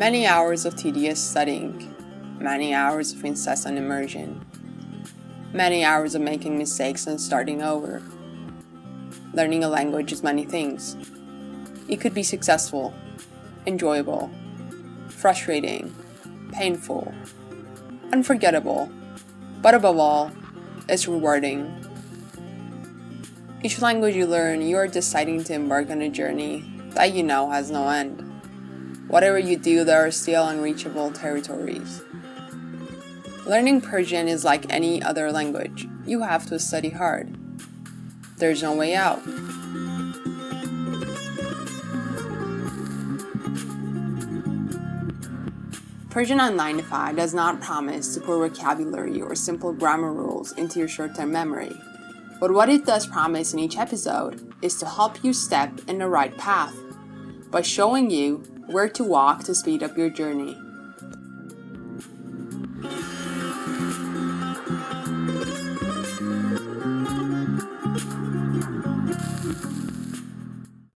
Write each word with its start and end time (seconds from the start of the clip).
Many 0.00 0.26
hours 0.26 0.64
of 0.64 0.76
tedious 0.76 1.20
studying, 1.20 1.94
many 2.38 2.72
hours 2.72 3.12
of 3.12 3.22
incessant 3.22 3.76
immersion, 3.76 4.40
many 5.52 5.84
hours 5.84 6.14
of 6.14 6.22
making 6.22 6.56
mistakes 6.56 7.06
and 7.06 7.20
starting 7.20 7.60
over. 7.60 8.00
Learning 9.34 9.62
a 9.62 9.68
language 9.68 10.10
is 10.10 10.22
many 10.22 10.46
things. 10.46 10.96
It 11.86 12.00
could 12.00 12.14
be 12.14 12.22
successful, 12.22 12.94
enjoyable, 13.66 14.30
frustrating, 15.08 15.94
painful, 16.50 17.12
unforgettable, 18.10 18.90
but 19.60 19.74
above 19.74 19.98
all, 19.98 20.32
it's 20.88 21.08
rewarding. 21.08 21.68
Each 23.62 23.82
language 23.82 24.16
you 24.16 24.26
learn, 24.26 24.62
you 24.62 24.78
are 24.78 24.88
deciding 24.88 25.44
to 25.44 25.52
embark 25.52 25.90
on 25.90 26.00
a 26.00 26.08
journey 26.08 26.64
that 26.94 27.12
you 27.12 27.22
know 27.22 27.50
has 27.50 27.70
no 27.70 27.86
end. 27.86 28.29
Whatever 29.10 29.40
you 29.40 29.56
do, 29.56 29.82
there 29.82 30.06
are 30.06 30.12
still 30.12 30.46
unreachable 30.46 31.10
territories. 31.10 32.00
Learning 33.44 33.80
Persian 33.80 34.28
is 34.28 34.44
like 34.44 34.72
any 34.72 35.02
other 35.02 35.32
language. 35.32 35.88
You 36.06 36.20
have 36.22 36.46
to 36.46 36.60
study 36.60 36.90
hard. 36.90 37.36
There's 38.36 38.62
no 38.62 38.72
way 38.72 38.94
out. 38.94 39.20
Persian 46.10 46.38
Onlinify 46.38 47.16
does 47.16 47.34
not 47.34 47.60
promise 47.60 48.14
to 48.14 48.20
put 48.20 48.38
vocabulary 48.38 49.20
or 49.20 49.34
simple 49.34 49.72
grammar 49.72 50.12
rules 50.12 50.52
into 50.52 50.78
your 50.78 50.88
short 50.88 51.16
term 51.16 51.32
memory. 51.32 51.76
But 52.38 52.52
what 52.52 52.68
it 52.68 52.86
does 52.86 53.08
promise 53.08 53.52
in 53.52 53.58
each 53.58 53.76
episode 53.76 54.54
is 54.62 54.76
to 54.76 54.86
help 54.86 55.24
you 55.24 55.32
step 55.32 55.80
in 55.88 55.98
the 55.98 56.08
right 56.08 56.36
path 56.38 56.76
by 57.50 57.62
showing 57.62 58.08
you 58.08 58.44
where 58.70 58.88
to 58.88 59.02
walk 59.02 59.42
to 59.42 59.54
speed 59.54 59.82
up 59.82 59.96
your 59.96 60.08
journey. 60.08 60.56